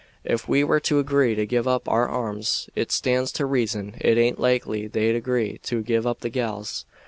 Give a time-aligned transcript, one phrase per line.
[0.25, 4.17] Ef we were to agree to give up our arms, it stands to reason it
[4.17, 6.85] aint likely they'd agree to give up the gals.